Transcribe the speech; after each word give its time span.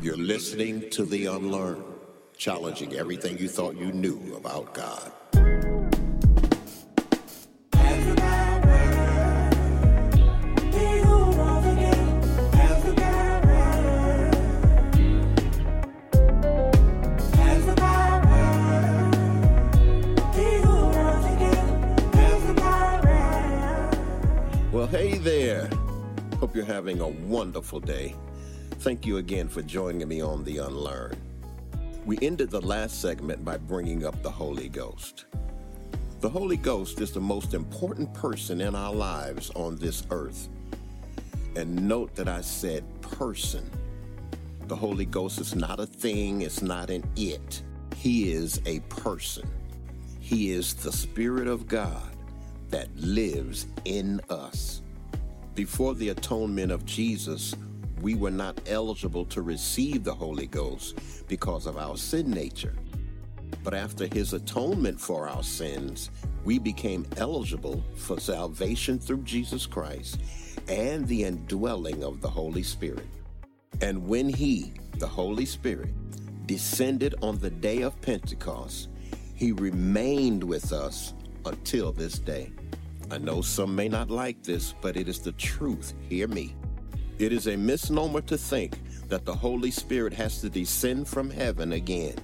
You're 0.00 0.16
listening 0.16 0.88
to 0.90 1.04
The 1.04 1.26
Unlearned, 1.26 1.82
challenging 2.36 2.94
everything 2.94 3.38
you 3.38 3.48
thought 3.48 3.76
you 3.76 3.90
knew 3.90 4.36
about 4.36 4.72
God. 4.72 5.12
Well, 24.72 24.86
hey 24.86 25.18
there. 25.18 25.68
Hope 26.38 26.54
you're 26.54 26.64
having 26.64 27.00
a 27.00 27.08
wonderful 27.08 27.80
day. 27.80 28.14
Thank 28.78 29.06
you 29.06 29.16
again 29.16 29.48
for 29.48 29.62
joining 29.62 30.06
me 30.06 30.20
on 30.20 30.44
The 30.44 30.58
Unlearned. 30.58 31.16
We 32.04 32.18
ended 32.22 32.50
the 32.50 32.60
last 32.60 33.00
segment 33.00 33.44
by 33.44 33.56
bringing 33.56 34.04
up 34.04 34.22
the 34.22 34.30
Holy 34.30 34.68
Ghost. 34.68 35.24
The 36.20 36.28
Holy 36.28 36.58
Ghost 36.58 37.00
is 37.00 37.10
the 37.10 37.20
most 37.20 37.54
important 37.54 38.12
person 38.14 38.60
in 38.60 38.74
our 38.74 38.92
lives 38.92 39.50
on 39.56 39.76
this 39.76 40.04
earth. 40.10 40.48
And 41.56 41.88
note 41.88 42.14
that 42.14 42.28
I 42.28 42.42
said 42.42 42.84
person. 43.00 43.68
The 44.68 44.76
Holy 44.76 45.06
Ghost 45.06 45.40
is 45.40 45.56
not 45.56 45.80
a 45.80 45.86
thing, 45.86 46.42
it's 46.42 46.62
not 46.62 46.90
an 46.90 47.02
it. 47.16 47.62
He 47.96 48.30
is 48.30 48.60
a 48.66 48.80
person. 48.80 49.48
He 50.20 50.50
is 50.50 50.74
the 50.74 50.92
Spirit 50.92 51.48
of 51.48 51.66
God 51.66 52.14
that 52.68 52.94
lives 52.94 53.66
in 53.84 54.20
us. 54.28 54.82
Before 55.54 55.94
the 55.94 56.10
atonement 56.10 56.70
of 56.70 56.84
Jesus, 56.84 57.54
we 58.00 58.14
were 58.14 58.30
not 58.30 58.60
eligible 58.66 59.24
to 59.26 59.42
receive 59.42 60.04
the 60.04 60.14
Holy 60.14 60.46
Ghost 60.46 60.98
because 61.28 61.66
of 61.66 61.78
our 61.78 61.96
sin 61.96 62.30
nature. 62.30 62.74
But 63.62 63.74
after 63.74 64.06
his 64.06 64.32
atonement 64.32 65.00
for 65.00 65.28
our 65.28 65.42
sins, 65.42 66.10
we 66.44 66.58
became 66.58 67.06
eligible 67.16 67.82
for 67.96 68.20
salvation 68.20 68.98
through 68.98 69.22
Jesus 69.22 69.66
Christ 69.66 70.20
and 70.68 71.06
the 71.06 71.24
indwelling 71.24 72.04
of 72.04 72.20
the 72.20 72.28
Holy 72.28 72.62
Spirit. 72.62 73.06
And 73.80 74.06
when 74.06 74.28
he, 74.28 74.74
the 74.98 75.06
Holy 75.06 75.44
Spirit, 75.44 75.94
descended 76.46 77.14
on 77.22 77.38
the 77.38 77.50
day 77.50 77.82
of 77.82 78.00
Pentecost, 78.00 78.88
he 79.34 79.52
remained 79.52 80.42
with 80.42 80.72
us 80.72 81.14
until 81.44 81.92
this 81.92 82.18
day. 82.18 82.52
I 83.10 83.18
know 83.18 83.40
some 83.40 83.74
may 83.74 83.88
not 83.88 84.10
like 84.10 84.42
this, 84.42 84.74
but 84.80 84.96
it 84.96 85.08
is 85.08 85.20
the 85.20 85.32
truth. 85.32 85.94
Hear 86.08 86.26
me. 86.26 86.56
It 87.18 87.32
is 87.32 87.46
a 87.46 87.56
misnomer 87.56 88.20
to 88.22 88.36
think 88.36 88.78
that 89.08 89.24
the 89.24 89.34
Holy 89.34 89.70
Spirit 89.70 90.12
has 90.12 90.42
to 90.42 90.50
descend 90.50 91.08
from 91.08 91.30
heaven 91.30 91.72
again. 91.72 92.16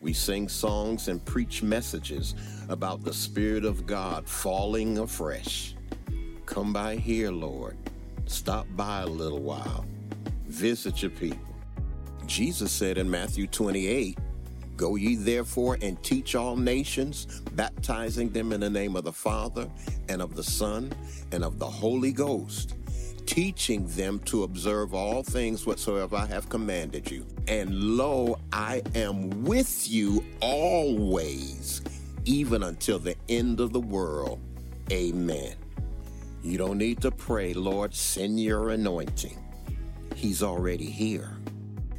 We 0.00 0.12
sing 0.12 0.48
songs 0.48 1.08
and 1.08 1.24
preach 1.24 1.64
messages 1.64 2.36
about 2.68 3.02
the 3.02 3.12
Spirit 3.12 3.64
of 3.64 3.86
God 3.86 4.28
falling 4.28 4.98
afresh. 4.98 5.74
Come 6.46 6.72
by 6.72 6.94
here, 6.94 7.32
Lord. 7.32 7.76
Stop 8.26 8.68
by 8.76 9.00
a 9.00 9.06
little 9.06 9.40
while. 9.42 9.84
Visit 10.46 11.02
your 11.02 11.10
people. 11.10 11.38
Jesus 12.26 12.70
said 12.70 12.98
in 12.98 13.10
Matthew 13.10 13.48
28, 13.48 14.16
Go 14.76 14.94
ye 14.94 15.16
therefore 15.16 15.76
and 15.82 16.02
teach 16.04 16.36
all 16.36 16.56
nations, 16.56 17.42
baptizing 17.52 18.30
them 18.30 18.52
in 18.52 18.60
the 18.60 18.70
name 18.70 18.94
of 18.94 19.04
the 19.04 19.12
Father 19.12 19.68
and 20.08 20.22
of 20.22 20.36
the 20.36 20.44
Son 20.44 20.92
and 21.32 21.44
of 21.44 21.58
the 21.58 21.66
Holy 21.66 22.12
Ghost, 22.12 22.76
teaching 23.30 23.86
them 23.86 24.18
to 24.18 24.42
observe 24.42 24.92
all 24.92 25.22
things 25.22 25.64
whatsoever 25.64 26.16
I 26.16 26.26
have 26.26 26.48
commanded 26.48 27.08
you. 27.08 27.24
And 27.46 27.72
lo, 27.72 28.40
I 28.52 28.82
am 28.96 29.44
with 29.44 29.88
you 29.88 30.24
always, 30.40 31.80
even 32.24 32.64
until 32.64 32.98
the 32.98 33.14
end 33.28 33.60
of 33.60 33.72
the 33.72 33.78
world. 33.78 34.40
Amen. 34.90 35.54
You 36.42 36.58
don't 36.58 36.76
need 36.76 37.00
to 37.02 37.12
pray, 37.12 37.54
Lord, 37.54 37.94
send 37.94 38.40
your 38.40 38.70
anointing. 38.70 39.38
He's 40.16 40.42
already 40.42 40.90
here. 40.90 41.30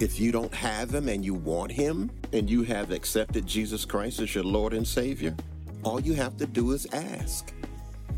If 0.00 0.18
you 0.18 0.32
don't 0.32 0.52
have 0.52 0.92
him 0.92 1.08
and 1.08 1.24
you 1.24 1.34
want 1.34 1.70
him, 1.70 2.10
and 2.32 2.50
you 2.50 2.64
have 2.64 2.90
accepted 2.90 3.46
Jesus 3.46 3.84
Christ 3.84 4.18
as 4.18 4.34
your 4.34 4.42
Lord 4.42 4.74
and 4.74 4.86
Savior, 4.86 5.36
all 5.84 6.00
you 6.00 6.14
have 6.14 6.36
to 6.38 6.46
do 6.46 6.72
is 6.72 6.84
ask. 6.92 7.52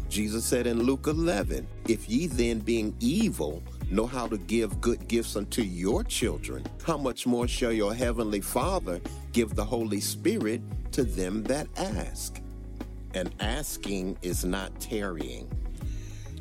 Jesus 0.09 0.45
said 0.45 0.67
in 0.67 0.83
Luke 0.83 1.07
11, 1.07 1.67
If 1.89 2.09
ye 2.09 2.27
then, 2.27 2.61
being 2.61 2.95
evil, 3.01 3.63
know 3.91 4.07
how 4.07 4.27
to 4.27 4.39
give 4.39 4.81
good 4.81 5.07
gifts 5.09 5.37
unto 5.37 5.63
your 5.63 6.05
children, 6.05 6.65
how 6.85 6.97
much 6.97 7.27
more 7.27 7.49
shall 7.49 7.73
your 7.73 7.95
heavenly 7.95 8.41
Father 8.41 9.01
give 9.33 9.55
the 9.55 9.65
Holy 9.65 10.01
Spirit 10.01 10.63
to 10.93 11.05
them 11.05 11.43
that 11.45 11.67
ask? 11.77 12.41
And 13.15 13.33
asking 13.41 14.19
is 14.23 14.45
not 14.45 14.79
tarrying. 14.81 15.49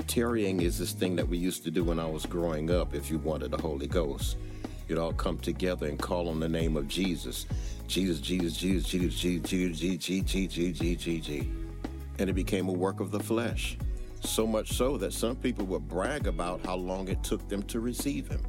Tarrying 0.07 0.62
is 0.62 0.78
this 0.78 0.91
thing 0.91 1.16
that 1.16 1.28
we 1.28 1.38
used 1.38 1.63
to 1.63 1.72
do 1.72 1.84
when 1.84 2.00
I 2.00 2.06
was 2.06 2.25
growing 2.25 2.72
up 2.72 2.94
if 2.94 3.09
you 3.09 3.19
wanted 3.19 3.52
the 3.52 3.62
Holy 3.62 3.88
Ghost. 3.88 4.38
You'd 4.88 4.97
all 4.97 5.13
come 5.13 5.38
together 5.38 5.88
and 5.88 5.97
call 5.97 6.29
on 6.29 6.40
the 6.40 6.50
name 6.50 6.75
of 6.75 6.88
Jesus. 6.88 7.46
Jesus, 7.88 8.19
Jesus, 8.19 8.57
Jesus, 8.57 8.85
Jesus, 8.85 9.13
Jesus, 9.19 9.50
Jesus, 9.50 9.79
Jesus, 9.79 10.53
Jesus, 10.53 10.79
Jesus, 10.79 11.25
Jesus. 11.25 11.62
And 12.19 12.29
it 12.29 12.34
became 12.34 12.69
a 12.69 12.74
work 12.74 13.00
of 13.00 13.12
the 13.12 13.19
flesh. 13.19 13.78
So 14.22 14.47
much 14.47 14.74
so 14.74 14.97
that 14.97 15.13
some 15.13 15.35
people 15.35 15.66
would 15.66 15.88
brag 15.88 16.28
about 16.28 16.66
how 16.66 16.75
long 16.75 17.07
it 17.07 17.24
took 17.24 17.47
them 17.50 17.63
to 17.63 17.79
receive 17.79 18.28
him. 18.28 18.41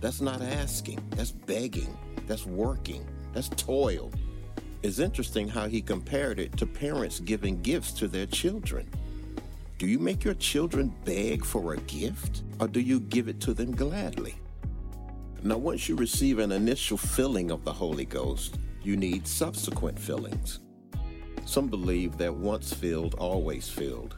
That's 0.00 0.20
not 0.20 0.40
asking, 0.42 1.02
that's 1.10 1.32
begging, 1.32 1.96
that's 2.26 2.46
working, 2.46 3.06
that's 3.32 3.48
toil. 3.50 4.10
It's 4.82 4.98
interesting 4.98 5.48
how 5.48 5.68
he 5.68 5.82
compared 5.82 6.38
it 6.38 6.56
to 6.58 6.66
parents 6.66 7.20
giving 7.20 7.60
gifts 7.62 7.92
to 7.92 8.08
their 8.08 8.26
children. 8.26 8.88
Do 9.78 9.86
you 9.86 9.98
make 9.98 10.24
your 10.24 10.34
children 10.34 10.94
beg 11.04 11.44
for 11.44 11.74
a 11.74 11.78
gift, 11.78 12.42
or 12.60 12.68
do 12.68 12.80
you 12.80 13.00
give 13.00 13.28
it 13.28 13.40
to 13.42 13.52
them 13.52 13.72
gladly? 13.72 14.36
Now, 15.42 15.58
once 15.58 15.88
you 15.88 15.96
receive 15.96 16.38
an 16.38 16.52
initial 16.52 16.96
filling 16.96 17.50
of 17.50 17.64
the 17.64 17.72
Holy 17.72 18.04
Ghost, 18.04 18.58
you 18.82 18.96
need 18.96 19.28
subsequent 19.28 19.98
fillings. 19.98 20.60
Some 21.46 21.68
believe 21.68 22.18
that 22.18 22.34
once 22.34 22.74
filled, 22.74 23.14
always 23.14 23.70
filled. 23.70 24.14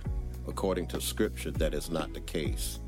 According 0.48 0.88
to 0.88 1.00
Scripture, 1.00 1.52
that 1.52 1.74
is 1.74 1.90
not 1.90 2.12
the 2.12 2.20
case. 2.20 2.80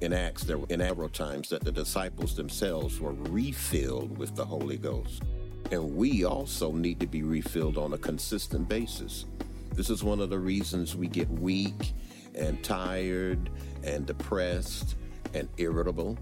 In 0.00 0.14
Acts, 0.14 0.44
there 0.44 0.56
were 0.56 0.66
innumerable 0.70 1.10
times 1.10 1.50
that 1.50 1.62
the 1.62 1.72
disciples 1.72 2.34
themselves 2.34 2.98
were 2.98 3.12
refilled 3.12 4.16
with 4.16 4.34
the 4.34 4.44
Holy 4.44 4.78
Ghost. 4.78 5.22
And 5.70 5.94
we 5.94 6.24
also 6.24 6.72
need 6.72 7.00
to 7.00 7.06
be 7.06 7.22
refilled 7.22 7.76
on 7.76 7.92
a 7.92 7.98
consistent 7.98 8.68
basis. 8.68 9.26
This 9.74 9.90
is 9.90 10.02
one 10.02 10.20
of 10.20 10.30
the 10.30 10.38
reasons 10.38 10.96
we 10.96 11.08
get 11.08 11.28
weak 11.28 11.92
and 12.34 12.62
tired 12.64 13.50
and 13.82 14.06
depressed 14.06 14.96
and 15.34 15.48
irritable 15.58 16.16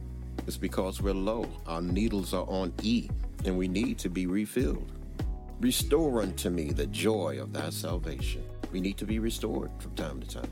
it's 0.46 0.56
because 0.56 1.00
we're 1.00 1.14
low. 1.14 1.46
Our 1.66 1.80
needles 1.80 2.34
are 2.34 2.46
on 2.48 2.72
E, 2.82 3.08
and 3.44 3.56
we 3.56 3.69
need 3.69 3.98
to 3.98 4.08
be 4.08 4.26
refilled. 4.26 4.90
Restore 5.62 6.23
unto 6.23 6.50
me 6.50 6.73
the 6.73 6.89
joy 6.89 7.41
of 7.41 7.53
thy 7.53 7.71
salvation. 7.71 8.43
We 8.73 8.81
need 8.81 8.97
to 8.97 9.05
be 9.05 9.21
restored 9.21 9.71
from 9.78 9.95
time 9.95 10.21
to 10.21 10.27
time. 10.27 10.50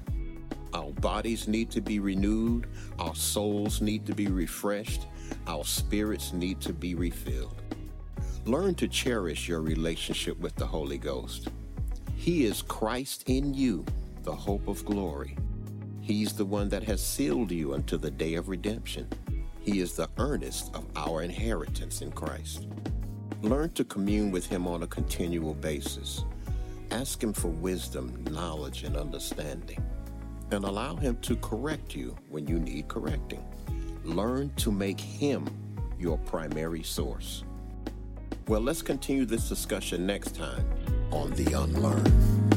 Our 0.72 0.92
bodies 0.92 1.48
need 1.48 1.68
to 1.72 1.80
be 1.80 1.98
renewed. 1.98 2.68
Our 3.00 3.16
souls 3.16 3.80
need 3.80 4.06
to 4.06 4.14
be 4.14 4.28
refreshed. 4.28 5.08
Our 5.48 5.64
spirits 5.64 6.32
need 6.32 6.60
to 6.60 6.72
be 6.72 6.94
refilled. 6.94 7.60
Learn 8.44 8.76
to 8.76 8.86
cherish 8.86 9.48
your 9.48 9.62
relationship 9.62 10.38
with 10.38 10.54
the 10.54 10.66
Holy 10.66 10.96
Ghost. 10.96 11.48
He 12.14 12.44
is 12.44 12.62
Christ 12.62 13.24
in 13.26 13.52
you, 13.52 13.84
the 14.22 14.36
hope 14.36 14.68
of 14.68 14.84
glory. 14.84 15.36
He's 16.02 16.34
the 16.34 16.44
one 16.44 16.68
that 16.68 16.84
has 16.84 17.04
sealed 17.04 17.50
you 17.50 17.74
unto 17.74 17.98
the 17.98 18.12
day 18.12 18.34
of 18.34 18.48
redemption. 18.48 19.08
He 19.60 19.80
is 19.80 19.94
the 19.94 20.08
earnest 20.18 20.72
of 20.72 20.86
our 20.94 21.22
inheritance 21.22 22.00
in 22.00 22.12
Christ. 22.12 22.68
Learn 23.42 23.70
to 23.70 23.84
commune 23.84 24.30
with 24.30 24.46
Him 24.46 24.66
on 24.66 24.82
a 24.82 24.86
continual 24.86 25.54
basis. 25.54 26.24
Ask 26.90 27.22
Him 27.22 27.32
for 27.32 27.48
wisdom, 27.48 28.22
knowledge, 28.30 28.82
and 28.82 28.96
understanding. 28.96 29.82
And 30.50 30.64
allow 30.64 30.96
Him 30.96 31.16
to 31.22 31.36
correct 31.36 31.94
you 31.94 32.14
when 32.28 32.46
you 32.46 32.58
need 32.58 32.88
correcting. 32.88 33.42
Learn 34.04 34.52
to 34.56 34.70
make 34.70 35.00
Him 35.00 35.48
your 35.98 36.18
primary 36.18 36.82
source. 36.82 37.44
Well, 38.46 38.60
let's 38.60 38.82
continue 38.82 39.24
this 39.24 39.48
discussion 39.48 40.06
next 40.06 40.34
time 40.34 40.66
on 41.10 41.30
The 41.30 41.52
Unlearned. 41.54 42.49